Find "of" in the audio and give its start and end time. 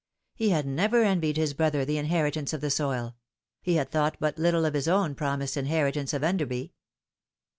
2.53-2.61, 4.65-4.73, 6.11-6.23